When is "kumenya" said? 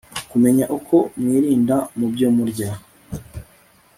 0.31-0.65